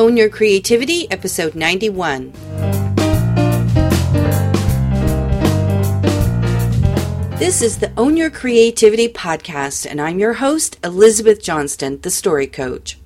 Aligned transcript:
Own 0.00 0.16
Your 0.16 0.30
Creativity, 0.30 1.10
episode 1.10 1.54
91. 1.54 2.32
This 7.36 7.60
is 7.60 7.80
the 7.80 7.92
Own 7.98 8.16
Your 8.16 8.30
Creativity 8.30 9.08
podcast, 9.08 9.84
and 9.84 10.00
I'm 10.00 10.18
your 10.18 10.32
host, 10.32 10.78
Elizabeth 10.82 11.42
Johnston, 11.42 12.00
the 12.00 12.10
story 12.10 12.46
coach. 12.46 12.98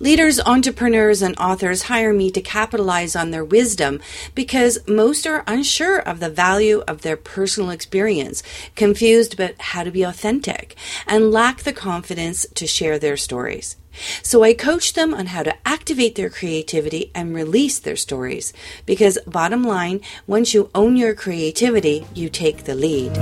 Leaders, 0.00 0.38
entrepreneurs, 0.40 1.22
and 1.22 1.34
authors 1.38 1.84
hire 1.84 2.12
me 2.12 2.30
to 2.32 2.42
capitalize 2.42 3.16
on 3.16 3.30
their 3.30 3.42
wisdom 3.42 3.98
because 4.34 4.86
most 4.86 5.26
are 5.26 5.44
unsure 5.46 5.98
of 5.98 6.20
the 6.20 6.28
value 6.28 6.82
of 6.86 7.00
their 7.00 7.16
personal 7.16 7.70
experience, 7.70 8.42
confused 8.76 9.32
about 9.32 9.58
how 9.58 9.82
to 9.82 9.90
be 9.90 10.02
authentic, 10.02 10.76
and 11.06 11.32
lack 11.32 11.60
the 11.60 11.72
confidence 11.72 12.44
to 12.54 12.66
share 12.66 12.98
their 12.98 13.16
stories. 13.16 13.76
So 14.22 14.42
I 14.42 14.54
coach 14.54 14.92
them 14.92 15.14
on 15.14 15.26
how 15.26 15.42
to 15.42 15.56
activate 15.66 16.14
their 16.14 16.30
creativity 16.30 17.10
and 17.14 17.34
release 17.34 17.78
their 17.78 17.96
stories. 17.96 18.52
Because, 18.86 19.18
bottom 19.26 19.64
line, 19.64 20.00
once 20.26 20.54
you 20.54 20.70
own 20.74 20.96
your 20.96 21.14
creativity, 21.14 22.06
you 22.14 22.28
take 22.28 22.64
the 22.64 22.74
lead. 22.74 23.14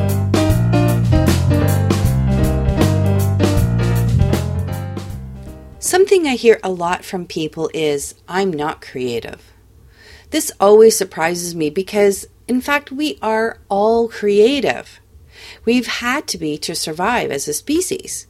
Something 5.78 6.26
I 6.26 6.34
hear 6.34 6.58
a 6.64 6.70
lot 6.70 7.04
from 7.04 7.26
people 7.26 7.70
is, 7.72 8.16
I'm 8.28 8.52
not 8.52 8.82
creative. 8.82 9.52
This 10.30 10.50
always 10.58 10.96
surprises 10.96 11.54
me 11.54 11.70
because, 11.70 12.26
in 12.48 12.60
fact, 12.60 12.90
we 12.90 13.18
are 13.22 13.60
all 13.68 14.08
creative. 14.08 15.00
We've 15.64 15.86
had 15.86 16.26
to 16.28 16.38
be 16.38 16.58
to 16.58 16.74
survive 16.74 17.30
as 17.30 17.46
a 17.46 17.54
species. 17.54 18.26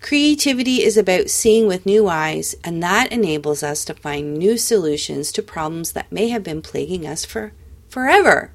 Creativity 0.00 0.82
is 0.82 0.96
about 0.96 1.30
seeing 1.30 1.66
with 1.66 1.86
new 1.86 2.08
eyes, 2.08 2.54
and 2.64 2.82
that 2.82 3.12
enables 3.12 3.62
us 3.62 3.84
to 3.84 3.94
find 3.94 4.36
new 4.36 4.56
solutions 4.56 5.32
to 5.32 5.42
problems 5.42 5.92
that 5.92 6.12
may 6.12 6.28
have 6.28 6.42
been 6.42 6.62
plaguing 6.62 7.06
us 7.06 7.24
for 7.24 7.52
forever. 7.88 8.50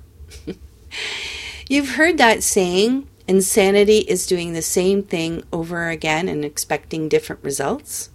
You've 1.70 1.96
heard 1.96 2.18
that 2.18 2.44
saying, 2.44 3.08
insanity 3.28 4.00
is 4.00 4.26
doing 4.26 4.54
the 4.54 4.62
same 4.62 5.04
thing 5.04 5.44
over 5.52 5.90
again 5.90 6.30
and 6.30 6.46
expecting 6.46 7.10
different 7.10 7.44
results. 7.44 8.10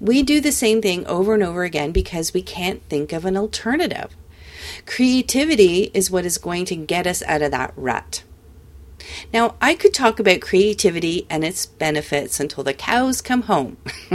We 0.00 0.22
do 0.22 0.40
the 0.40 0.52
same 0.52 0.80
thing 0.80 1.06
over 1.06 1.34
and 1.34 1.42
over 1.42 1.64
again 1.64 1.92
because 1.92 2.32
we 2.32 2.42
can't 2.42 2.82
think 2.88 3.12
of 3.12 3.24
an 3.24 3.36
alternative. 3.36 4.16
Creativity 4.86 5.90
is 5.94 6.10
what 6.10 6.24
is 6.24 6.38
going 6.38 6.64
to 6.66 6.76
get 6.76 7.06
us 7.06 7.22
out 7.24 7.42
of 7.42 7.50
that 7.50 7.72
rut. 7.76 8.22
Now, 9.32 9.54
I 9.60 9.74
could 9.74 9.94
talk 9.94 10.18
about 10.18 10.40
creativity 10.40 11.26
and 11.30 11.44
its 11.44 11.66
benefits 11.66 12.40
until 12.40 12.64
the 12.64 12.74
cows 12.74 13.20
come 13.20 13.42
home. 13.42 13.76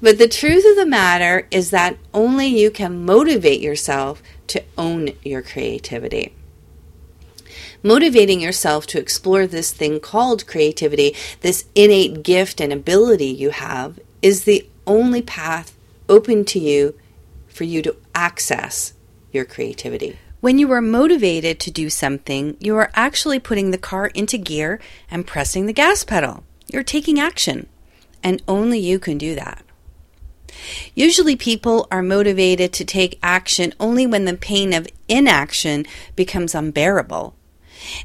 but 0.00 0.18
the 0.18 0.28
truth 0.30 0.64
of 0.68 0.76
the 0.76 0.86
matter 0.86 1.46
is 1.50 1.70
that 1.70 1.98
only 2.12 2.46
you 2.46 2.70
can 2.70 3.04
motivate 3.04 3.60
yourself 3.60 4.22
to 4.48 4.62
own 4.76 5.10
your 5.22 5.42
creativity. 5.42 6.34
Motivating 7.82 8.40
yourself 8.40 8.86
to 8.88 8.98
explore 8.98 9.46
this 9.46 9.72
thing 9.72 10.00
called 10.00 10.46
creativity, 10.46 11.14
this 11.40 11.66
innate 11.74 12.22
gift 12.22 12.60
and 12.60 12.72
ability 12.72 13.26
you 13.26 13.50
have, 13.50 14.00
is 14.20 14.44
the 14.44 14.68
only 14.86 15.22
path 15.22 15.76
open 16.08 16.44
to 16.44 16.58
you 16.58 16.94
for 17.46 17.64
you 17.64 17.82
to 17.82 17.96
access 18.14 18.94
your 19.32 19.44
creativity. 19.44 20.18
When 20.40 20.60
you 20.60 20.70
are 20.70 20.80
motivated 20.80 21.58
to 21.60 21.70
do 21.72 21.90
something, 21.90 22.56
you 22.60 22.76
are 22.76 22.92
actually 22.94 23.40
putting 23.40 23.72
the 23.72 23.76
car 23.78 24.06
into 24.06 24.38
gear 24.38 24.78
and 25.10 25.26
pressing 25.26 25.66
the 25.66 25.72
gas 25.72 26.04
pedal. 26.04 26.44
You're 26.68 26.84
taking 26.84 27.18
action, 27.18 27.66
and 28.22 28.40
only 28.46 28.78
you 28.78 29.00
can 29.00 29.18
do 29.18 29.34
that. 29.34 29.64
Usually, 30.94 31.34
people 31.34 31.88
are 31.90 32.04
motivated 32.04 32.72
to 32.74 32.84
take 32.84 33.18
action 33.20 33.74
only 33.80 34.06
when 34.06 34.26
the 34.26 34.36
pain 34.36 34.72
of 34.72 34.86
inaction 35.08 35.86
becomes 36.14 36.54
unbearable. 36.54 37.34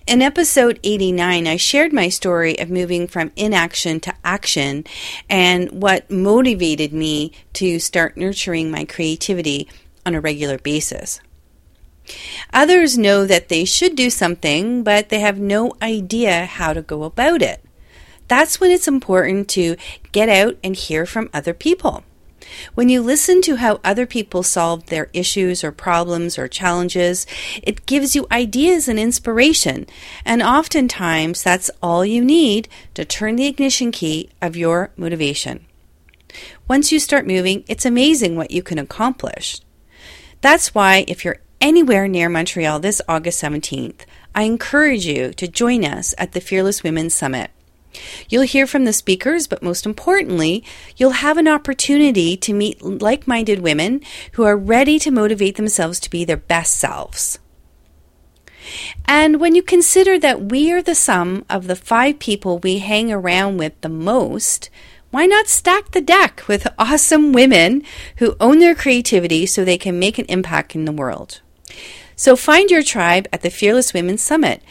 In 0.07 0.23
episode 0.23 0.79
89, 0.83 1.45
I 1.45 1.55
shared 1.57 1.93
my 1.93 2.09
story 2.09 2.57
of 2.57 2.71
moving 2.71 3.07
from 3.07 3.31
inaction 3.35 3.99
to 3.99 4.13
action 4.25 4.85
and 5.29 5.69
what 5.83 6.09
motivated 6.09 6.93
me 6.93 7.31
to 7.53 7.77
start 7.77 8.17
nurturing 8.17 8.71
my 8.71 8.85
creativity 8.85 9.69
on 10.03 10.15
a 10.15 10.21
regular 10.21 10.57
basis. 10.57 11.19
Others 12.53 12.97
know 12.97 13.25
that 13.25 13.49
they 13.49 13.65
should 13.65 13.95
do 13.95 14.09
something, 14.09 14.83
but 14.83 15.09
they 15.09 15.19
have 15.19 15.39
no 15.39 15.73
idea 15.81 16.45
how 16.45 16.73
to 16.73 16.81
go 16.81 17.03
about 17.03 17.41
it. 17.41 17.63
That's 18.27 18.59
when 18.59 18.71
it's 18.71 18.87
important 18.87 19.47
to 19.49 19.75
get 20.11 20.29
out 20.29 20.57
and 20.63 20.75
hear 20.75 21.05
from 21.05 21.29
other 21.33 21.53
people. 21.53 22.03
When 22.75 22.89
you 22.89 23.01
listen 23.01 23.41
to 23.43 23.55
how 23.55 23.79
other 23.83 24.05
people 24.05 24.43
solve 24.43 24.87
their 24.87 25.09
issues 25.13 25.63
or 25.63 25.71
problems 25.71 26.37
or 26.37 26.47
challenges, 26.47 27.25
it 27.61 27.85
gives 27.85 28.15
you 28.15 28.27
ideas 28.31 28.87
and 28.87 28.99
inspiration. 28.99 29.87
And 30.25 30.41
oftentimes, 30.41 31.41
that's 31.41 31.71
all 31.81 32.05
you 32.05 32.23
need 32.23 32.67
to 32.95 33.05
turn 33.05 33.37
the 33.37 33.47
ignition 33.47 33.91
key 33.91 34.29
of 34.41 34.57
your 34.57 34.91
motivation. 34.97 35.65
Once 36.67 36.91
you 36.91 36.99
start 36.99 37.27
moving, 37.27 37.63
it's 37.67 37.85
amazing 37.85 38.35
what 38.35 38.51
you 38.51 38.63
can 38.63 38.79
accomplish. 38.79 39.59
That's 40.41 40.75
why, 40.75 41.05
if 41.07 41.23
you're 41.23 41.39
anywhere 41.63 42.09
near 42.09 42.27
Montreal 42.27 42.81
this 42.81 43.01
August 43.07 43.41
17th, 43.41 44.01
I 44.35 44.43
encourage 44.43 45.05
you 45.05 45.31
to 45.31 45.47
join 45.47 45.85
us 45.85 46.13
at 46.17 46.33
the 46.33 46.41
Fearless 46.41 46.83
Women 46.83 47.09
Summit. 47.09 47.51
You'll 48.27 48.43
hear 48.43 48.67
from 48.67 48.83
the 48.83 48.91
speakers, 48.91 49.47
but 49.47 49.63
most 49.63 49.85
importantly, 49.85 50.65
you'll 50.97 51.11
have 51.11 51.37
an 51.37 51.47
opportunity 51.47 52.35
to 52.35 52.53
meet 52.53 52.81
like 52.81 53.27
minded 53.27 53.61
women 53.61 54.01
who 54.33 54.43
are 54.43 54.57
ready 54.57 54.99
to 54.99 55.11
motivate 55.11 55.55
themselves 55.55 56.01
to 56.01 56.09
be 56.09 56.25
their 56.25 56.35
best 56.35 56.75
selves. 56.75 57.39
And 59.05 59.39
when 59.39 59.55
you 59.55 59.63
consider 59.63 60.19
that 60.19 60.51
we 60.51 60.69
are 60.69 60.81
the 60.81 60.95
sum 60.95 61.45
of 61.49 61.67
the 61.67 61.77
five 61.77 62.19
people 62.19 62.59
we 62.59 62.79
hang 62.79 63.09
around 63.09 63.55
with 63.55 63.79
the 63.79 63.89
most, 63.89 64.69
why 65.11 65.27
not 65.27 65.47
stack 65.47 65.91
the 65.91 66.01
deck 66.01 66.43
with 66.49 66.67
awesome 66.77 67.31
women 67.31 67.83
who 68.17 68.35
own 68.41 68.59
their 68.59 68.75
creativity 68.75 69.45
so 69.45 69.63
they 69.63 69.77
can 69.77 69.97
make 69.97 70.17
an 70.17 70.25
impact 70.25 70.75
in 70.75 70.83
the 70.83 70.91
world? 70.91 71.39
So 72.15 72.35
find 72.35 72.69
your 72.69 72.83
tribe 72.83 73.27
at 73.33 73.41
the 73.41 73.49
Fearless 73.49 73.93
Women 73.93 74.17
Summit 74.17 74.61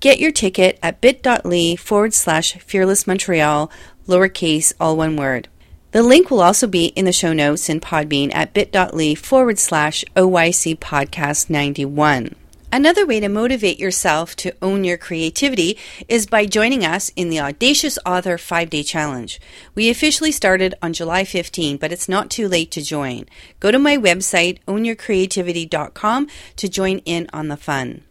Get 0.00 0.20
your 0.20 0.30
ticket 0.30 0.78
at 0.82 1.00
bit.ly 1.00 1.76
forward 1.76 2.12
slash 2.12 2.54
fearless 2.54 3.06
Montreal, 3.06 3.70
lowercase, 4.06 4.72
all 4.78 4.96
one 4.96 5.16
word. 5.16 5.48
The 5.92 6.02
link 6.02 6.30
will 6.30 6.42
also 6.42 6.66
be 6.66 6.86
in 6.88 7.06
the 7.06 7.12
show 7.12 7.32
notes 7.32 7.70
in 7.70 7.80
Podbean 7.80 8.34
at 8.34 8.52
bit.ly 8.52 9.14
forward 9.14 9.58
slash 9.58 10.04
OYC 10.14 10.78
podcast 10.78 11.48
91. 11.48 12.34
Another 12.76 13.06
way 13.06 13.20
to 13.20 13.28
motivate 13.30 13.80
yourself 13.80 14.36
to 14.36 14.54
own 14.60 14.84
your 14.84 14.98
creativity 14.98 15.78
is 16.08 16.26
by 16.26 16.44
joining 16.44 16.84
us 16.84 17.10
in 17.16 17.30
the 17.30 17.40
Audacious 17.40 17.98
Author 18.04 18.36
5 18.36 18.68
Day 18.68 18.82
Challenge. 18.82 19.40
We 19.74 19.88
officially 19.88 20.30
started 20.30 20.74
on 20.82 20.92
July 20.92 21.24
15, 21.24 21.78
but 21.78 21.90
it's 21.90 22.06
not 22.06 22.28
too 22.28 22.48
late 22.48 22.70
to 22.72 22.82
join. 22.82 23.24
Go 23.60 23.70
to 23.70 23.78
my 23.78 23.96
website, 23.96 24.58
ownyourcreativity.com, 24.68 26.26
to 26.56 26.68
join 26.68 26.98
in 27.06 27.30
on 27.32 27.48
the 27.48 27.56
fun. 27.56 28.02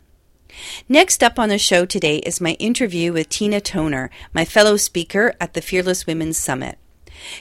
Next 0.89 1.21
up 1.21 1.37
on 1.37 1.49
the 1.49 1.59
show 1.59 1.85
today 1.85 2.17
is 2.17 2.41
my 2.41 2.53
interview 2.53 3.13
with 3.13 3.29
Tina 3.29 3.61
Toner, 3.61 4.09
my 4.33 4.45
fellow 4.45 4.77
speaker 4.77 5.35
at 5.39 5.53
the 5.53 5.61
Fearless 5.61 6.07
Women's 6.07 6.39
Summit. 6.39 6.79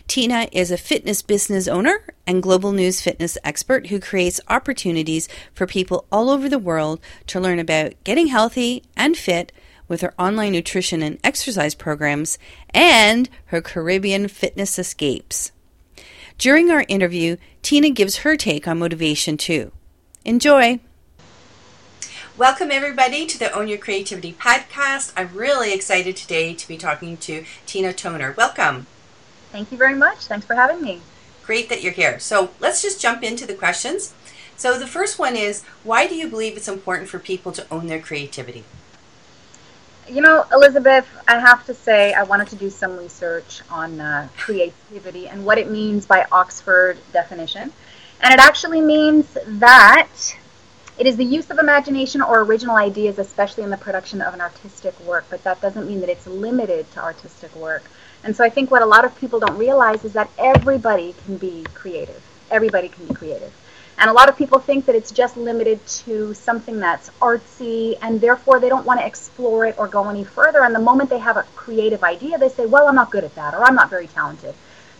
Tina 0.07 0.49
is 0.53 0.71
a 0.71 0.77
fitness 0.77 1.23
business 1.23 1.69
owner 1.69 2.05
and 2.27 2.43
global 2.43 2.73
news 2.73 3.01
fitness 3.01 3.39
expert 3.45 3.89
who 3.89 4.01
creates 4.01 4.41
opportunities 4.49 5.29
for 5.53 5.67
people 5.67 6.07
all 6.11 6.31
over 6.31 6.49
the 6.49 6.59
world 6.59 7.01
to 7.29 7.41
learn 7.41 7.59
about 7.59 7.93
getting 8.05 8.29
healthy 8.29 8.83
and 8.97 9.17
fit 9.17 9.53
with 9.89 10.01
her 10.01 10.15
online 10.19 10.53
nutrition 10.53 11.03
and 11.03 11.19
exercise 11.23 11.75
programs 11.75 12.39
and 12.71 13.29
her 13.47 13.61
Caribbean 13.61 14.29
fitness 14.29 14.79
escapes. 14.79 15.53
During 16.39 16.71
our 16.71 16.85
interview, 16.89 17.37
Tina 17.62 17.91
gives 17.91 18.19
her 18.19 18.37
take 18.37 18.67
on 18.67 18.79
motivation 18.79 19.37
too. 19.37 19.73
Enjoy! 20.25 20.81
Welcome, 22.37 22.73
everybody, 22.73 23.27
to 23.27 23.38
the 23.38 23.53
Own 23.53 23.69
Your 23.69 23.79
Creativity 23.79 24.32
podcast. 24.32 25.12
I'm 25.17 25.32
really 25.32 25.73
excited 25.73 26.17
today 26.17 26.53
to 26.55 26.67
be 26.67 26.77
talking 26.77 27.17
to 27.19 27.44
Tina 27.65 27.93
Toner. 27.93 28.32
Welcome. 28.37 28.88
Thank 29.55 29.71
you 29.71 29.79
very 29.79 29.95
much. 29.95 30.27
Thanks 30.27 30.45
for 30.45 30.56
having 30.56 30.83
me. 30.83 31.01
Great 31.47 31.69
that 31.69 31.81
you're 31.81 31.93
here. 31.93 32.19
So 32.19 32.51
let's 32.59 32.83
just 32.83 33.01
jump 33.01 33.23
into 33.23 33.47
the 33.47 33.55
questions. 33.55 34.12
So 34.56 34.77
the 34.81 34.87
first 34.89 35.17
one 35.17 35.37
is 35.37 35.62
why 35.85 36.09
do 36.09 36.17
you 36.17 36.27
believe 36.27 36.56
it's 36.56 36.67
important 36.67 37.09
for 37.09 37.21
people 37.21 37.53
to 37.53 37.65
own 37.71 37.87
their 37.87 38.01
creativity? 38.01 38.65
You 40.09 40.23
know, 40.23 40.45
Elizabeth, 40.53 41.06
I 41.29 41.39
have 41.39 41.65
to 41.67 41.75
say 41.75 42.12
I 42.15 42.25
wanted 42.25 42.49
to 42.49 42.56
do 42.56 42.69
some 42.69 42.97
research 42.97 43.62
on 43.71 44.01
uh, 44.01 44.27
creativity 44.37 45.29
and 45.29 45.45
what 45.45 45.59
it 45.59 45.71
means 45.71 46.05
by 46.05 46.27
Oxford 46.33 46.99
definition. 47.12 47.73
And 48.23 48.35
it 48.35 48.41
actually 48.41 48.81
means 48.81 49.39
that 49.47 50.09
it 50.99 51.06
is 51.06 51.17
the 51.17 51.25
use 51.25 51.49
of 51.51 51.61
imagination 51.61 52.23
or 52.23 52.41
original 52.41 52.75
ideas, 52.75 53.21
especially 53.21 53.62
in 53.62 53.71
the 53.71 53.77
production 53.77 54.21
of 54.21 54.35
an 54.35 54.41
artistic 54.41 54.99
work, 54.99 55.27
but 55.31 55.45
that 55.45 55.61
doesn't 55.61 55.87
mean 55.87 56.01
that 56.01 56.09
it's 56.09 56.27
limited 56.27 56.91
to 56.95 57.01
artistic 57.01 57.55
work. 57.55 57.85
And 58.25 58.35
so 58.35 58.43
I 58.43 58.49
think 58.49 58.71
what 58.71 58.82
a 58.82 58.87
lot 58.87 59.05
of 59.05 59.15
people 59.21 59.38
don't 59.38 59.59
realize 59.59 60.05
is 60.05 60.15
that 60.15 60.31
everybody 60.38 61.15
can 61.25 61.37
be 61.37 61.65
creative. 61.75 62.23
everybody 62.50 62.88
can 62.88 63.06
be 63.06 63.15
creative. 63.15 63.53
And 63.99 64.11
a 64.11 64.12
lot 64.12 64.29
of 64.29 64.37
people 64.37 64.59
think 64.59 64.87
that 64.87 64.94
it's 64.94 65.12
just 65.12 65.37
limited 65.37 65.85
to 65.87 66.35
something 66.35 66.81
that's 66.81 67.11
artsy 67.21 67.97
and 68.03 68.21
therefore 68.21 68.59
they 68.61 68.69
don't 68.69 68.85
want 68.85 69.00
to 69.00 69.06
explore 69.06 69.67
it 69.67 69.76
or 69.79 69.87
go 69.88 70.09
any 70.09 70.25
further. 70.25 70.62
And 70.65 70.75
the 70.75 70.81
moment 70.81 71.11
they 71.11 71.19
have 71.19 71.37
a 71.37 71.44
creative 71.55 72.03
idea, 72.03 72.38
they 72.38 72.49
say, 72.49 72.67
well, 72.67 72.88
I'm 72.88 72.97
not 72.97 73.11
good 73.11 73.25
at 73.25 73.35
that 73.37 73.55
or 73.55 73.65
I'm 73.65 73.75
not 73.75 73.91
very 73.91 74.09
talented. 74.09 74.55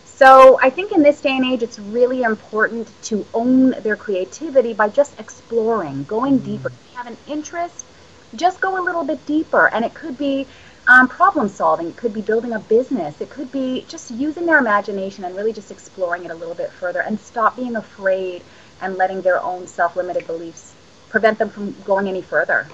So 0.05 0.59
I 0.61 0.69
think 0.69 0.93
in 0.93 1.03
this 1.03 1.19
day 1.19 1.35
and 1.35 1.45
age, 1.45 1.61
it's 1.61 1.77
really 1.77 2.23
important 2.23 2.87
to 3.03 3.25
own 3.33 3.71
their 3.81 3.97
creativity 3.97 4.73
by 4.73 4.87
just 4.87 5.19
exploring, 5.19 6.05
going 6.05 6.37
mm-hmm. 6.37 6.45
deeper. 6.45 6.69
If 6.69 6.91
you 6.91 6.97
have 6.97 7.07
an 7.07 7.17
interest, 7.27 7.85
just 8.33 8.61
go 8.61 8.81
a 8.81 8.83
little 8.83 9.03
bit 9.03 9.25
deeper. 9.25 9.67
And 9.67 9.83
it 9.83 9.93
could 9.93 10.17
be 10.17 10.47
um, 10.87 11.07
problem 11.07 11.49
solving, 11.49 11.87
it 11.87 11.97
could 11.97 12.13
be 12.13 12.21
building 12.21 12.53
a 12.53 12.59
business, 12.59 13.19
it 13.21 13.29
could 13.29 13.51
be 13.51 13.85
just 13.87 14.11
using 14.11 14.45
their 14.45 14.59
imagination 14.59 15.23
and 15.23 15.35
really 15.35 15.53
just 15.53 15.71
exploring 15.71 16.25
it 16.25 16.31
a 16.31 16.35
little 16.35 16.55
bit 16.55 16.71
further 16.71 17.01
and 17.01 17.19
stop 17.19 17.55
being 17.55 17.75
afraid 17.75 18.43
and 18.81 18.95
letting 18.95 19.21
their 19.21 19.41
own 19.41 19.67
self-limited 19.67 20.27
beliefs 20.27 20.73
prevent 21.09 21.39
them 21.39 21.49
from 21.49 21.75
going 21.85 22.07
any 22.07 22.21
further. 22.21 22.67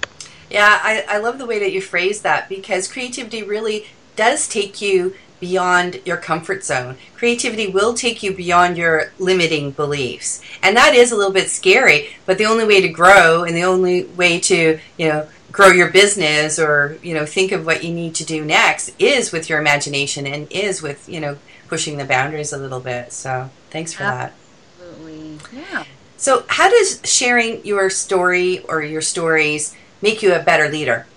Yeah, 0.50 0.80
I, 0.82 1.06
I 1.08 1.18
love 1.20 1.38
the 1.38 1.46
way 1.46 1.60
that 1.60 1.72
you 1.72 1.82
phrase 1.82 2.22
that 2.24 2.50
because 2.50 2.92
creativity 2.92 3.44
really 3.44 3.88
does 4.16 4.48
take 4.48 4.82
you 4.82 5.16
beyond 5.40 6.00
your 6.06 6.18
comfort 6.18 6.64
zone. 6.64 6.98
Creativity 7.16 7.68
will 7.68 7.94
take 7.94 8.22
you 8.22 8.34
beyond 8.34 8.78
your 8.78 9.12
limiting 9.18 9.72
beliefs. 9.72 10.42
And 10.62 10.78
that 10.78 10.94
is 10.94 11.12
a 11.12 11.16
little 11.16 11.34
bit 11.34 11.50
scary, 11.50 12.10
but 12.26 12.38
the 12.38 12.46
only 12.46 12.66
way 12.66 12.80
to 12.82 12.90
grow 12.90 13.44
and 13.44 13.56
the 13.56 13.64
only 13.64 14.04
way 14.04 14.40
to, 14.42 14.80
you 14.98 15.08
know, 15.08 15.28
grow 15.52 15.68
your 15.68 15.90
business 15.90 16.60
or, 16.60 16.98
you 17.04 17.14
know, 17.14 17.26
think 17.26 17.52
of 17.52 17.66
what 17.66 17.84
you 17.84 17.94
need 17.94 18.16
to 18.16 18.26
do 18.26 18.44
next 18.46 18.94
is 19.00 19.32
with 19.32 19.50
your 19.50 19.60
imagination 19.60 20.26
and 20.26 20.52
is 20.52 20.82
with, 20.82 21.08
you 21.10 21.20
know, 21.20 21.38
pushing 21.68 21.98
the 21.98 22.06
boundaries 22.06 22.54
a 22.54 22.58
little 22.58 22.80
bit. 22.80 23.12
So, 23.12 23.50
thanks 23.70 23.94
for 23.94 24.04
that. 24.04 24.34
Absolutely. 24.80 25.40
Yeah. 25.54 25.86
So, 26.18 26.46
how 26.48 26.70
does 26.70 27.02
sharing 27.04 27.66
your 27.66 27.90
story 27.90 28.60
or 28.66 28.84
your 28.84 29.02
stories 29.02 29.76
make 30.02 30.22
you 30.22 30.34
a 30.34 30.40
better 30.40 30.70
leader? 30.70 31.08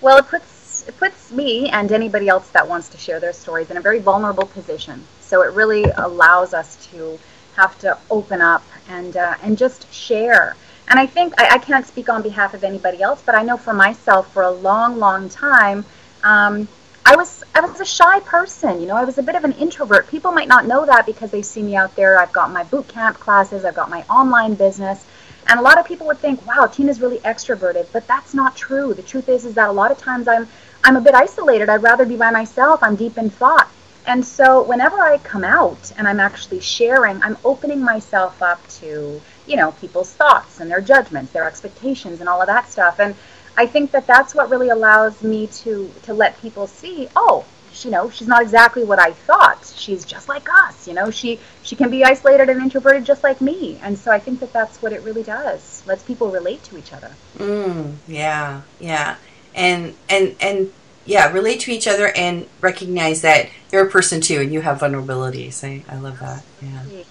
Well, 0.00 0.16
it 0.16 0.28
puts 0.28 0.88
it 0.88 0.96
puts 0.96 1.30
me 1.30 1.68
and 1.68 1.92
anybody 1.92 2.28
else 2.28 2.48
that 2.50 2.66
wants 2.66 2.88
to 2.88 2.98
share 2.98 3.20
their 3.20 3.32
stories 3.32 3.70
in 3.70 3.76
a 3.76 3.80
very 3.80 3.98
vulnerable 3.98 4.46
position. 4.46 5.04
So 5.20 5.42
it 5.42 5.52
really 5.52 5.84
allows 5.84 6.54
us 6.54 6.88
to 6.90 7.18
have 7.54 7.78
to 7.80 7.98
open 8.10 8.40
up 8.40 8.64
and 8.88 9.16
uh, 9.16 9.34
and 9.42 9.58
just 9.58 9.92
share. 9.92 10.56
And 10.90 10.98
I 10.98 11.06
think 11.06 11.40
I, 11.40 11.54
I, 11.54 11.58
can't 11.58 11.86
speak 11.86 12.08
on 12.08 12.20
behalf 12.20 12.52
of 12.52 12.64
anybody 12.64 13.00
else, 13.00 13.22
but 13.24 13.36
I 13.36 13.44
know 13.44 13.56
for 13.56 13.72
myself, 13.72 14.32
for 14.32 14.42
a 14.42 14.50
long, 14.50 14.98
long 14.98 15.28
time, 15.28 15.84
um, 16.24 16.66
I 17.06 17.14
was 17.16 17.44
I 17.54 17.60
was 17.60 17.80
a 17.80 17.84
shy 17.84 18.20
person, 18.20 18.80
you 18.80 18.88
know. 18.88 18.96
I 18.96 19.04
was 19.04 19.16
a 19.16 19.22
bit 19.22 19.36
of 19.36 19.44
an 19.44 19.52
introvert. 19.52 20.08
People 20.08 20.32
might 20.32 20.48
not 20.48 20.66
know 20.66 20.84
that 20.84 21.06
because 21.06 21.30
they 21.30 21.42
see 21.42 21.62
me 21.62 21.76
out 21.76 21.94
there. 21.94 22.18
I've 22.18 22.32
got 22.32 22.50
my 22.50 22.64
boot 22.64 22.88
camp 22.88 23.18
classes, 23.18 23.64
I've 23.64 23.74
got 23.74 23.88
my 23.88 24.02
online 24.02 24.54
business, 24.54 25.06
and 25.48 25.58
a 25.58 25.62
lot 25.62 25.78
of 25.78 25.86
people 25.86 26.06
would 26.08 26.18
think, 26.18 26.44
"Wow, 26.46 26.66
Tina's 26.66 27.00
really 27.00 27.18
extroverted," 27.20 27.86
but 27.92 28.06
that's 28.06 28.34
not 28.34 28.56
true. 28.56 28.92
The 28.92 29.02
truth 29.02 29.28
is, 29.28 29.44
is 29.44 29.54
that 29.54 29.68
a 29.68 29.72
lot 29.72 29.90
of 29.90 29.98
times 29.98 30.28
I'm 30.28 30.48
I'm 30.84 30.96
a 30.96 31.00
bit 31.00 31.14
isolated. 31.14 31.68
I'd 31.68 31.82
rather 31.82 32.04
be 32.04 32.16
by 32.16 32.30
myself. 32.30 32.82
I'm 32.82 32.96
deep 32.96 33.16
in 33.16 33.30
thought, 33.30 33.68
and 34.06 34.24
so 34.24 34.62
whenever 34.62 35.00
I 35.00 35.18
come 35.18 35.44
out 35.44 35.92
and 35.96 36.06
I'm 36.06 36.20
actually 36.20 36.60
sharing, 36.60 37.22
I'm 37.22 37.38
opening 37.44 37.82
myself 37.82 38.42
up 38.42 38.60
to 38.80 39.20
you 39.50 39.56
know 39.56 39.72
people's 39.72 40.12
thoughts 40.12 40.60
and 40.60 40.70
their 40.70 40.80
judgments, 40.80 41.32
their 41.32 41.44
expectations, 41.44 42.20
and 42.20 42.28
all 42.28 42.40
of 42.40 42.46
that 42.46 42.70
stuff, 42.70 43.00
and 43.00 43.14
I 43.56 43.66
think 43.66 43.90
that 43.90 44.06
that's 44.06 44.34
what 44.34 44.48
really 44.48 44.68
allows 44.68 45.22
me 45.22 45.48
to 45.48 45.90
to 46.04 46.14
let 46.14 46.40
people 46.40 46.66
see, 46.66 47.08
oh, 47.16 47.44
you 47.82 47.90
know, 47.90 48.10
she's 48.10 48.28
not 48.28 48.42
exactly 48.42 48.84
what 48.84 48.98
I 48.98 49.12
thought. 49.12 49.72
She's 49.76 50.04
just 50.04 50.28
like 50.28 50.48
us, 50.48 50.86
you 50.86 50.94
know. 50.94 51.10
She 51.10 51.40
she 51.62 51.76
can 51.76 51.90
be 51.90 52.04
isolated 52.04 52.48
and 52.48 52.62
introverted 52.62 53.04
just 53.04 53.22
like 53.24 53.40
me, 53.40 53.78
and 53.82 53.98
so 53.98 54.10
I 54.10 54.18
think 54.18 54.40
that 54.40 54.52
that's 54.52 54.80
what 54.82 54.92
it 54.92 55.02
really 55.02 55.22
does. 55.22 55.82
Lets 55.86 56.02
people 56.02 56.30
relate 56.30 56.62
to 56.64 56.78
each 56.78 56.92
other. 56.92 57.10
Mm, 57.38 57.96
yeah, 58.06 58.62
yeah, 58.78 59.16
and 59.54 59.94
and 60.08 60.36
and 60.40 60.72
yeah, 61.06 61.32
relate 61.32 61.60
to 61.60 61.72
each 61.72 61.88
other 61.88 62.12
and 62.14 62.46
recognize 62.60 63.22
that 63.22 63.48
you're 63.72 63.86
a 63.86 63.90
person 63.90 64.20
too, 64.20 64.40
and 64.40 64.52
you 64.52 64.60
have 64.60 64.78
vulnerabilities. 64.78 65.64
I 65.64 65.82
I 65.92 65.98
love 65.98 66.18
that. 66.20 66.44
Yeah. 66.62 67.02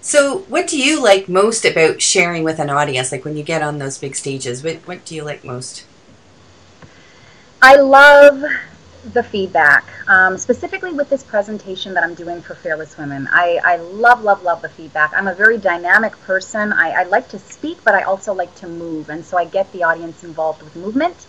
So, 0.00 0.40
what 0.48 0.68
do 0.68 0.78
you 0.78 1.02
like 1.02 1.30
most 1.30 1.64
about 1.64 2.02
sharing 2.02 2.44
with 2.44 2.58
an 2.58 2.68
audience? 2.68 3.10
Like 3.10 3.24
when 3.24 3.36
you 3.36 3.42
get 3.42 3.62
on 3.62 3.78
those 3.78 3.96
big 3.96 4.14
stages, 4.14 4.62
what, 4.62 4.76
what 4.86 5.04
do 5.06 5.14
you 5.14 5.24
like 5.24 5.44
most? 5.44 5.86
I 7.62 7.76
love 7.76 8.44
the 9.12 9.22
feedback, 9.22 9.86
um, 10.08 10.36
specifically 10.36 10.92
with 10.92 11.08
this 11.08 11.22
presentation 11.22 11.94
that 11.94 12.04
I'm 12.04 12.14
doing 12.14 12.42
for 12.42 12.54
Fearless 12.54 12.96
Women. 12.96 13.28
I, 13.30 13.60
I 13.64 13.76
love, 13.76 14.22
love, 14.22 14.42
love 14.42 14.62
the 14.62 14.68
feedback. 14.68 15.12
I'm 15.16 15.26
a 15.26 15.34
very 15.34 15.58
dynamic 15.58 16.12
person. 16.22 16.72
I, 16.72 16.90
I 16.90 17.02
like 17.04 17.28
to 17.30 17.38
speak, 17.38 17.78
but 17.84 17.94
I 17.94 18.02
also 18.02 18.32
like 18.34 18.54
to 18.56 18.66
move, 18.66 19.08
and 19.08 19.24
so 19.24 19.38
I 19.38 19.44
get 19.44 19.70
the 19.72 19.82
audience 19.82 20.24
involved 20.24 20.62
with 20.62 20.76
movement. 20.76 21.26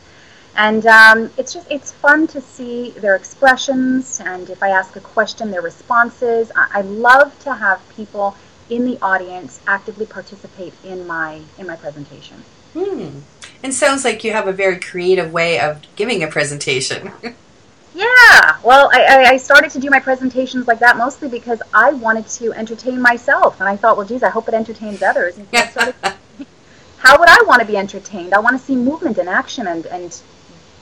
And 0.58 0.86
um, 0.86 1.30
it's 1.38 1.54
just 1.54 1.70
it's 1.70 1.92
fun 1.92 2.28
to 2.28 2.40
see 2.40 2.92
their 2.92 3.16
expressions, 3.16 4.22
and 4.22 4.50
if 4.50 4.64
I 4.64 4.70
ask 4.70 4.96
a 4.96 5.02
question, 5.02 5.52
their 5.52 5.62
responses. 5.62 6.52
I, 6.56 6.68
I 6.76 6.82
love 6.82 7.38
to 7.40 7.54
have 7.54 7.88
people 7.90 8.36
in 8.70 8.86
the 8.86 8.98
audience 9.02 9.60
actively 9.68 10.06
participate 10.06 10.74
in 10.84 11.06
my 11.06 11.42
in 11.58 11.68
my 11.68 11.76
presentation. 11.76 12.44
Hmm. 12.74 13.20
And 13.64 13.74
sounds 13.74 14.06
like 14.06 14.24
you 14.24 14.32
have 14.32 14.48
a 14.48 14.54
very 14.54 14.80
creative 14.80 15.34
way 15.34 15.60
of 15.60 15.82
giving 15.96 16.24
a 16.24 16.28
presentation. 16.28 17.12
yeah. 17.96 18.58
Well, 18.64 18.90
I, 18.94 19.32
I 19.32 19.38
started 19.38 19.72
to 19.72 19.80
do 19.80 19.90
my 19.90 20.00
presentations 20.00 20.68
like 20.68 20.80
that 20.80 20.98
mostly 20.98 21.28
because 21.28 21.62
I 21.74 21.92
wanted 21.92 22.28
to 22.28 22.54
entertain 22.54 23.02
myself, 23.02 23.60
and 23.60 23.68
I 23.68 23.76
thought, 23.76 23.98
well, 23.98 24.06
geez, 24.06 24.24
I 24.24 24.30
hope 24.30 24.48
it 24.48 24.54
entertains 24.54 25.02
others. 25.02 25.38
how 25.54 27.20
would 27.20 27.30
I 27.30 27.44
want 27.46 27.60
to 27.60 27.68
be 27.68 27.76
entertained? 27.76 28.34
I 28.34 28.40
want 28.40 28.58
to 28.58 28.66
see 28.66 28.76
movement 28.76 29.18
and 29.18 29.28
action 29.28 29.68
and 29.68 29.86
and 29.88 30.22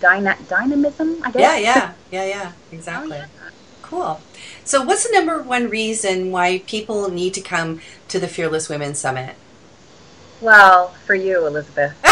dyna- 0.03 0.37
dynamism. 0.49 1.23
I 1.23 1.31
guess. 1.31 1.41
Yeah, 1.41 1.57
yeah, 1.57 1.93
yeah, 2.11 2.25
yeah. 2.25 2.51
Exactly. 2.71 3.17
Oh, 3.17 3.21
yeah. 3.21 3.49
Cool. 3.81 4.19
So, 4.65 4.83
what's 4.83 5.07
the 5.07 5.13
number 5.13 5.41
one 5.41 5.69
reason 5.69 6.31
why 6.31 6.59
people 6.67 7.09
need 7.09 7.33
to 7.35 7.41
come 7.41 7.79
to 8.09 8.19
the 8.19 8.27
Fearless 8.27 8.67
Women 8.69 8.95
Summit? 8.95 9.35
Well, 10.41 10.89
for 11.05 11.15
you, 11.15 11.47
Elizabeth. 11.47 11.93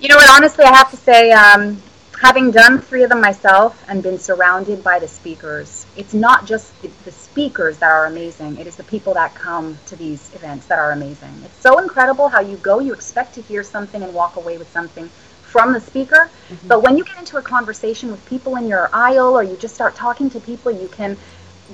you 0.00 0.08
know 0.08 0.16
what? 0.16 0.30
Honestly, 0.30 0.64
I 0.64 0.74
have 0.74 0.90
to 0.90 0.96
say, 0.96 1.32
um, 1.32 1.82
having 2.18 2.50
done 2.50 2.80
three 2.80 3.02
of 3.02 3.10
them 3.10 3.20
myself 3.20 3.84
and 3.88 4.02
been 4.02 4.18
surrounded 4.18 4.82
by 4.82 4.98
the 4.98 5.08
speakers, 5.08 5.84
it's 5.96 6.14
not 6.14 6.46
just 6.46 6.80
the, 6.80 6.90
the, 7.04 7.12
speakers 7.12 7.76
that 7.78 7.90
are 7.90 8.06
amazing, 8.06 8.56
it 8.56 8.66
is 8.66 8.76
the 8.76 8.84
people 8.84 9.12
that 9.12 9.34
come 9.34 9.78
to 9.84 9.96
these 9.96 10.34
events 10.34 10.64
that 10.66 10.78
are 10.78 10.92
amazing. 10.92 11.34
It's 11.44 11.60
so 11.60 11.78
incredible 11.78 12.28
how 12.28 12.40
you 12.40 12.56
go, 12.56 12.78
you 12.78 12.94
expect 12.94 13.34
to 13.34 13.42
hear 13.42 13.62
something 13.62 14.02
and 14.02 14.14
walk 14.14 14.36
away 14.36 14.56
with 14.56 14.70
something 14.72 15.10
from 15.46 15.72
the 15.72 15.80
speaker. 15.80 16.28
Mm-hmm. 16.48 16.68
But 16.68 16.82
when 16.82 16.98
you 16.98 17.04
get 17.04 17.18
into 17.18 17.38
a 17.38 17.42
conversation 17.42 18.10
with 18.10 18.24
people 18.26 18.56
in 18.56 18.68
your 18.68 18.90
aisle 18.92 19.36
or 19.36 19.42
you 19.42 19.56
just 19.56 19.74
start 19.74 19.94
talking 19.94 20.28
to 20.30 20.40
people, 20.40 20.70
you 20.72 20.88
can 20.88 21.16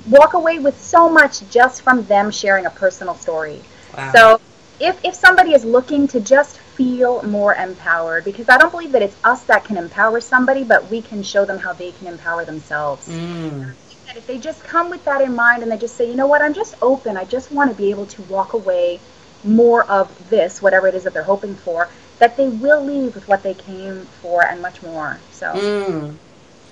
walk 0.09 0.33
away 0.33 0.59
with 0.59 0.79
so 0.79 1.09
much 1.09 1.47
just 1.49 1.81
from 1.81 2.03
them 2.05 2.31
sharing 2.31 2.65
a 2.65 2.69
personal 2.69 3.15
story. 3.15 3.61
Wow. 3.97 4.11
So 4.13 4.41
if, 4.79 5.03
if 5.03 5.13
somebody 5.15 5.53
is 5.53 5.65
looking 5.65 6.07
to 6.09 6.19
just 6.19 6.57
feel 6.57 7.23
more 7.23 7.53
empowered, 7.55 8.25
because 8.25 8.49
I 8.49 8.57
don't 8.57 8.71
believe 8.71 8.91
that 8.91 9.01
it's 9.01 9.15
us 9.23 9.43
that 9.43 9.65
can 9.65 9.77
empower 9.77 10.19
somebody, 10.21 10.63
but 10.63 10.89
we 10.89 11.01
can 11.01 11.23
show 11.23 11.45
them 11.45 11.59
how 11.59 11.73
they 11.73 11.91
can 11.91 12.07
empower 12.07 12.45
themselves. 12.45 13.07
Mm. 13.07 13.73
If 14.15 14.27
they 14.27 14.37
just 14.37 14.63
come 14.63 14.89
with 14.89 15.03
that 15.05 15.21
in 15.21 15.35
mind 15.35 15.63
and 15.63 15.71
they 15.71 15.77
just 15.77 15.95
say, 15.95 16.07
you 16.07 16.15
know 16.15 16.27
what, 16.27 16.41
I'm 16.41 16.53
just 16.53 16.75
open, 16.81 17.17
I 17.17 17.25
just 17.25 17.51
want 17.51 17.71
to 17.71 17.75
be 17.75 17.89
able 17.89 18.05
to 18.07 18.21
walk 18.23 18.53
away 18.53 18.99
more 19.43 19.83
of 19.85 20.29
this, 20.29 20.61
whatever 20.61 20.87
it 20.87 20.95
is 20.95 21.03
that 21.03 21.13
they're 21.13 21.23
hoping 21.23 21.55
for, 21.55 21.89
that 22.23 22.37
they 22.37 22.47
will 22.47 22.81
leave 22.81 23.13
with 23.15 23.27
what 23.27 23.43
they 23.43 23.53
came 23.53 24.05
for 24.21 24.45
and 24.45 24.61
much 24.61 24.81
more. 24.81 25.19
So. 25.33 25.47
Mm. 25.47 26.15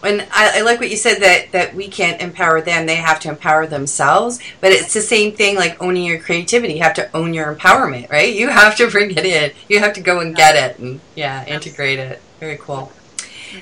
And 0.01 0.22
I, 0.31 0.60
I, 0.60 0.62
like 0.62 0.79
what 0.79 0.89
you 0.89 0.96
said 0.96 1.20
that, 1.20 1.51
that 1.51 1.75
we 1.75 1.89
can't 1.89 2.22
empower 2.22 2.62
them; 2.62 2.86
they 2.86 2.96
have 2.96 3.20
to 3.20 3.29
empower 3.29 3.67
themselves. 3.67 4.39
But 4.62 4.72
it's 4.72 4.93
the 4.93 5.01
same 5.01 5.34
thing, 5.34 5.58
like 5.58 5.84
owning 5.84 6.05
your 6.05 6.20
creativity. 6.20 6.75
You 6.75 6.84
have 6.84 6.93
to 6.93 7.13
own 7.13 7.34
your 7.34 7.53
empowerment, 7.53 8.10
right? 8.10 8.34
You 8.34 8.48
have 8.48 8.77
to 8.77 8.89
bring 8.89 9.12
it 9.12 9.25
in. 9.25 9.51
You 9.67 9.79
have 9.79 9.91
to 9.96 10.01
go 10.01 10.22
and 10.22 10.34
get 10.34 10.55
it, 10.55 10.79
and 10.79 11.01
yeah, 11.15 11.46
integrate 11.46 12.00
it. 12.00 12.22
Very 12.39 12.58
cool. 12.58 12.93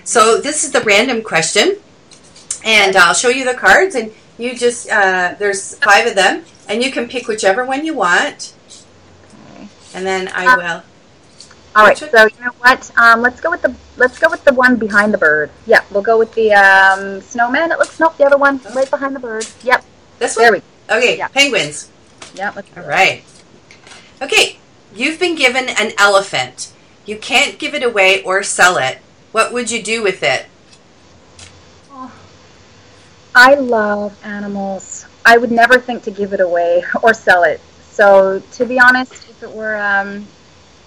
So 0.04 0.40
this 0.40 0.64
is 0.64 0.72
the 0.72 0.82
random 0.82 1.24
question, 1.24 1.78
and 2.64 2.96
I'll 2.96 3.16
show 3.16 3.30
you 3.30 3.46
the 3.46 3.56
cards, 3.56 3.96
and 3.96 4.14
you 4.38 4.56
just 4.56 4.90
uh, 4.90 5.34
there's 5.40 5.76
five 5.80 6.06
of 6.06 6.14
them, 6.14 6.46
and 6.70 6.84
you 6.84 6.92
can 6.92 7.10
pick 7.10 7.28
whichever 7.28 7.66
one 7.66 7.84
you 7.84 7.96
want, 7.96 8.54
and 9.96 10.06
then 10.06 10.30
I 10.30 10.46
uh, 10.46 10.58
will. 10.58 10.84
All 11.80 11.86
right, 11.86 11.98
so 11.98 12.06
you 12.08 12.44
know 12.44 12.52
what? 12.60 12.92
Um, 12.98 13.22
let's 13.22 13.40
go 13.40 13.50
with 13.50 13.62
the 13.62 13.74
let's 13.96 14.20
go 14.20 14.30
with 14.30 14.44
the 14.44 14.54
one 14.54 14.76
behind 14.76 15.14
the 15.14 15.18
bird. 15.18 15.50
Yeah, 15.66 15.82
we'll 15.92 16.04
go 16.04 16.20
with 16.20 16.34
the 16.34 16.52
um, 16.52 17.22
snowman. 17.22 17.72
It 17.72 17.80
looks 17.80 17.98
nope, 18.02 18.18
the 18.18 18.26
other 18.26 18.38
one 18.38 18.60
oh. 18.66 18.74
right 18.74 18.90
behind 18.90 19.16
the 19.16 19.20
bird. 19.22 19.48
Yep. 19.64 19.86
This 20.18 20.36
one. 20.36 20.44
There 20.44 20.52
we. 20.52 20.60
Go. 20.60 20.98
Okay, 20.98 21.18
yeah. 21.18 21.30
penguins. 21.30 21.90
Yeah. 22.36 22.52
All 22.76 22.84
right. 22.84 23.24
Okay, 24.22 24.60
you've 24.94 25.22
been 25.22 25.36
given 25.36 25.70
an 25.70 25.94
elephant. 25.98 26.74
You 27.06 27.18
can't 27.18 27.58
give 27.58 27.74
it 27.74 27.82
away 27.82 28.24
or 28.24 28.44
sell 28.44 28.76
it. 28.76 28.98
What 29.32 29.54
would 29.54 29.72
you 29.72 29.82
do 29.82 30.04
with 30.04 30.22
it? 30.22 30.48
Oh. 31.92 32.12
I 33.34 33.56
love 33.56 34.20
animals. 34.26 35.06
I 35.26 35.38
would 35.38 35.52
never 35.52 35.80
think 35.80 36.04
to 36.04 36.12
give 36.12 36.34
it 36.34 36.42
away 36.42 36.84
or 37.02 37.14
sell 37.14 37.44
it. 37.44 37.62
So 37.90 38.44
to 38.52 38.66
be 38.66 38.78
honest, 38.82 39.14
if 39.30 39.44
it 39.44 39.52
were 39.52 39.78
um, 39.78 40.28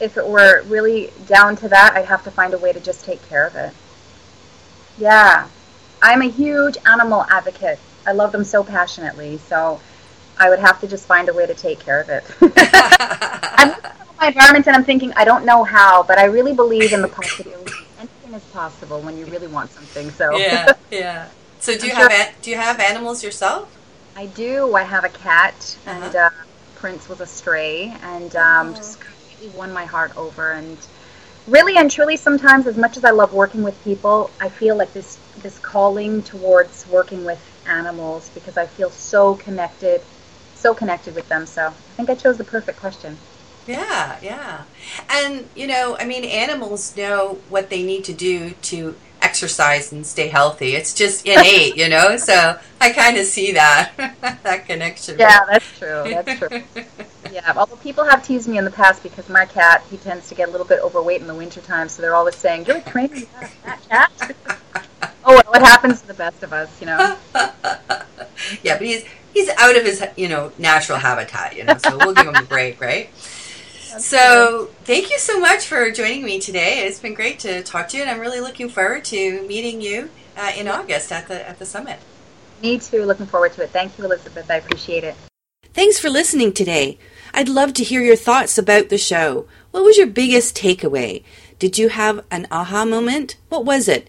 if 0.02 0.16
it 0.16 0.26
were 0.26 0.62
really 0.64 1.12
down 1.28 1.54
to 1.56 1.68
that, 1.68 1.94
I'd 1.94 2.06
have 2.06 2.24
to 2.24 2.30
find 2.30 2.52
a 2.54 2.58
way 2.58 2.72
to 2.72 2.80
just 2.80 3.04
take 3.04 3.26
care 3.28 3.46
of 3.46 3.54
it. 3.54 3.72
Yeah, 4.98 5.48
I'm 6.02 6.22
a 6.22 6.28
huge 6.28 6.76
animal 6.84 7.24
advocate. 7.30 7.78
I 8.04 8.12
love 8.12 8.32
them 8.32 8.42
so 8.42 8.64
passionately. 8.64 9.38
So 9.38 9.80
I 10.36 10.50
would 10.50 10.58
have 10.58 10.80
to 10.80 10.88
just 10.88 11.06
find 11.06 11.28
a 11.28 11.32
way 11.32 11.46
to 11.46 11.54
take 11.54 11.78
care 11.78 12.00
of 12.00 12.08
it. 12.08 12.24
I'm 12.42 13.68
looking 13.68 13.84
at 13.84 14.16
my 14.20 14.26
environment 14.26 14.66
and 14.66 14.74
I'm 14.74 14.84
thinking, 14.84 15.12
I 15.14 15.24
don't 15.24 15.44
know 15.44 15.62
how, 15.62 16.02
but 16.02 16.18
I 16.18 16.24
really 16.24 16.52
believe 16.52 16.92
in 16.92 17.00
the 17.00 17.08
possibility. 17.08 17.72
Anything 18.00 18.34
is 18.34 18.42
possible 18.46 19.00
when 19.00 19.16
you 19.16 19.26
really 19.26 19.46
want 19.46 19.70
something. 19.70 20.10
So 20.10 20.36
yeah, 20.36 20.72
yeah. 20.90 21.28
So 21.60 21.78
do 21.78 21.86
you 21.86 21.92
I'm 21.92 22.10
have 22.10 22.12
sure. 22.12 22.34
do 22.42 22.50
you 22.50 22.56
have 22.56 22.80
animals 22.80 23.22
yourself? 23.22 23.78
I 24.16 24.26
do. 24.26 24.74
I 24.74 24.82
have 24.82 25.04
a 25.04 25.08
cat, 25.08 25.76
uh-huh. 25.86 26.04
and 26.04 26.16
uh, 26.16 26.30
Prince 26.74 27.08
was 27.08 27.20
a 27.20 27.26
stray, 27.26 27.96
and 28.02 28.34
um, 28.34 28.70
oh. 28.70 28.74
just 28.74 28.98
completely 29.42 29.58
won 29.58 29.72
my 29.72 29.84
heart 29.84 30.16
over. 30.16 30.52
And 30.52 30.78
really 31.46 31.76
and 31.76 31.90
truly, 31.90 32.16
sometimes, 32.16 32.66
as 32.66 32.76
much 32.76 32.96
as 32.96 33.04
I 33.04 33.10
love 33.10 33.32
working 33.32 33.62
with 33.62 33.82
people, 33.84 34.30
I 34.40 34.48
feel 34.48 34.76
like 34.76 34.92
this 34.92 35.18
this 35.42 35.58
calling 35.58 36.22
towards 36.22 36.86
working 36.88 37.24
with 37.24 37.40
animals 37.66 38.30
because 38.34 38.56
I 38.56 38.66
feel 38.66 38.90
so 38.90 39.34
connected 39.36 40.02
so 40.54 40.74
connected 40.74 41.14
with 41.14 41.28
them. 41.28 41.46
So 41.46 41.66
I 41.66 41.96
think 41.96 42.08
I 42.08 42.14
chose 42.14 42.38
the 42.38 42.44
perfect 42.44 42.78
question. 42.78 43.16
Yeah, 43.66 44.18
yeah. 44.22 44.62
And, 45.08 45.48
you 45.54 45.66
know, 45.66 45.96
I 45.98 46.04
mean, 46.04 46.24
animals 46.24 46.96
know 46.96 47.38
what 47.48 47.70
they 47.70 47.82
need 47.82 48.04
to 48.04 48.12
do 48.12 48.50
to 48.70 48.96
exercise 49.20 49.92
and 49.92 50.04
stay 50.04 50.28
healthy. 50.28 50.74
It's 50.74 50.94
just 50.94 51.26
innate, 51.26 51.76
you 51.76 51.88
know? 51.88 52.16
So 52.18 52.58
I 52.80 52.90
kind 52.92 53.16
of 53.18 53.26
see 53.26 53.52
that, 53.52 53.92
that 54.42 54.66
connection. 54.66 55.18
Yeah, 55.18 55.40
that's 55.48 55.78
true. 55.78 56.02
That's 56.06 56.38
true. 56.38 56.62
yeah, 57.32 57.52
although 57.56 57.76
people 57.76 58.04
have 58.04 58.24
teased 58.24 58.48
me 58.48 58.58
in 58.58 58.64
the 58.64 58.70
past 58.70 59.02
because 59.02 59.28
my 59.28 59.46
cat, 59.46 59.82
he 59.90 59.96
tends 59.96 60.28
to 60.28 60.34
get 60.34 60.48
a 60.48 60.52
little 60.52 60.66
bit 60.66 60.80
overweight 60.82 61.20
in 61.20 61.26
the 61.26 61.34
wintertime, 61.34 61.88
so 61.88 62.02
they're 62.02 62.14
always 62.14 62.36
saying, 62.36 62.66
you're 62.66 62.80
training 62.80 63.26
that 63.64 63.88
cat? 63.88 64.36
oh, 65.24 65.40
well, 65.44 65.54
it 65.54 65.62
happens 65.62 66.02
to 66.02 66.06
the 66.06 66.14
best 66.14 66.42
of 66.42 66.52
us, 66.52 66.80
you 66.80 66.86
know? 66.86 67.16
yeah, 68.62 68.76
but 68.76 68.82
he's 68.82 69.04
he's 69.32 69.48
out 69.58 69.76
of 69.76 69.84
his 69.84 70.04
you 70.16 70.28
know 70.28 70.52
natural 70.58 70.98
habitat. 70.98 71.56
You 71.56 71.64
know, 71.64 71.76
so 71.78 71.96
we'll 71.96 72.14
give 72.14 72.26
him 72.26 72.36
a 72.36 72.42
break, 72.42 72.80
right? 72.80 73.14
so 73.16 74.70
thank 74.84 75.10
you 75.10 75.18
so 75.18 75.38
much 75.40 75.66
for 75.66 75.90
joining 75.90 76.24
me 76.24 76.40
today. 76.40 76.86
It's 76.86 77.00
been 77.00 77.14
great 77.14 77.38
to 77.40 77.62
talk 77.62 77.88
to 77.88 77.96
you, 77.96 78.02
and 78.02 78.10
I'm 78.10 78.20
really 78.20 78.40
looking 78.40 78.68
forward 78.68 79.04
to 79.06 79.46
meeting 79.46 79.80
you 79.80 80.10
uh, 80.36 80.52
in 80.56 80.68
August 80.68 81.12
at 81.12 81.28
the 81.28 81.48
at 81.48 81.58
the 81.58 81.66
summit. 81.66 81.98
Me 82.62 82.78
too. 82.78 83.04
Looking 83.04 83.26
forward 83.26 83.52
to 83.54 83.62
it. 83.62 83.70
Thank 83.70 83.98
you, 83.98 84.04
Elizabeth. 84.04 84.50
I 84.50 84.56
appreciate 84.56 85.04
it. 85.04 85.14
Thanks 85.74 85.98
for 85.98 86.10
listening 86.10 86.52
today. 86.52 86.98
I'd 87.34 87.48
love 87.48 87.72
to 87.74 87.84
hear 87.84 88.02
your 88.02 88.16
thoughts 88.16 88.58
about 88.58 88.88
the 88.88 88.98
show. 88.98 89.46
What 89.70 89.84
was 89.84 89.96
your 89.96 90.06
biggest 90.06 90.56
takeaway? 90.56 91.24
Did 91.58 91.78
you 91.78 91.88
have 91.88 92.24
an 92.30 92.46
aha 92.50 92.84
moment? 92.84 93.36
What 93.48 93.64
was 93.64 93.88
it? 93.88 94.08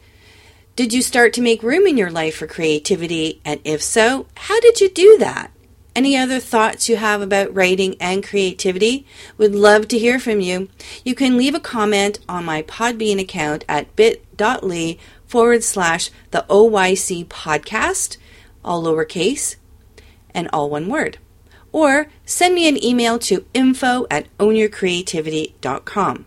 Did 0.75 0.91
you 0.91 1.01
start 1.01 1.33
to 1.33 1.41
make 1.41 1.63
room 1.63 1.87
in 1.87 1.97
your 1.97 2.11
life 2.11 2.35
for 2.35 2.47
creativity? 2.47 3.39
And 3.45 3.61
if 3.63 3.81
so, 3.81 4.25
how 4.35 4.59
did 4.59 4.81
you 4.81 4.89
do 4.89 5.17
that? 5.19 5.51
Any 5.95 6.17
other 6.17 6.39
thoughts 6.39 6.89
you 6.89 6.95
have 6.97 7.21
about 7.21 7.53
writing 7.53 7.95
and 7.99 8.23
creativity? 8.23 9.05
Would 9.37 9.53
love 9.53 9.87
to 9.89 9.99
hear 9.99 10.19
from 10.19 10.39
you. 10.39 10.67
You 11.05 11.13
can 11.13 11.37
leave 11.37 11.53
a 11.53 11.59
comment 11.59 12.19
on 12.27 12.43
my 12.43 12.63
Podbean 12.63 13.21
account 13.21 13.63
at 13.69 13.95
bit.ly 13.95 14.97
forward 15.27 15.63
slash 15.63 16.09
the 16.31 16.45
OYC 16.49 17.27
podcast, 17.27 18.17
all 18.65 18.83
lowercase 18.83 19.55
and 20.33 20.49
all 20.51 20.69
one 20.69 20.89
word. 20.89 21.19
Or 21.73 22.07
send 22.25 22.55
me 22.55 22.69
an 22.69 22.81
email 22.81 23.19
to 23.19 23.45
info 23.53 24.07
at 24.09 24.27
ownyourcreativity.com. 24.37 26.25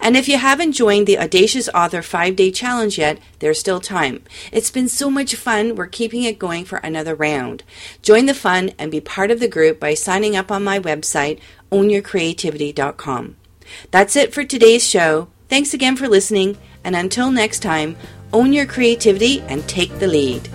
And 0.00 0.16
if 0.16 0.28
you 0.28 0.38
haven't 0.38 0.72
joined 0.72 1.06
the 1.06 1.18
Audacious 1.18 1.68
Author 1.74 2.02
5 2.02 2.36
Day 2.36 2.50
Challenge 2.50 2.98
yet, 2.98 3.18
there's 3.38 3.58
still 3.58 3.80
time. 3.80 4.22
It's 4.50 4.70
been 4.70 4.88
so 4.88 5.10
much 5.10 5.34
fun, 5.34 5.76
we're 5.76 5.86
keeping 5.86 6.24
it 6.24 6.38
going 6.38 6.64
for 6.64 6.78
another 6.78 7.14
round. 7.14 7.62
Join 8.02 8.26
the 8.26 8.34
fun 8.34 8.72
and 8.78 8.90
be 8.90 9.00
part 9.00 9.30
of 9.30 9.40
the 9.40 9.48
group 9.48 9.78
by 9.78 9.94
signing 9.94 10.36
up 10.36 10.50
on 10.50 10.64
my 10.64 10.78
website, 10.78 11.38
ownyourcreativity.com. 11.70 13.36
That's 13.90 14.16
it 14.16 14.34
for 14.34 14.44
today's 14.44 14.86
show. 14.86 15.28
Thanks 15.48 15.74
again 15.74 15.96
for 15.96 16.08
listening, 16.08 16.58
and 16.84 16.96
until 16.96 17.30
next 17.30 17.60
time, 17.60 17.96
own 18.32 18.52
your 18.52 18.66
creativity 18.66 19.40
and 19.42 19.66
take 19.68 19.98
the 19.98 20.06
lead. 20.08 20.48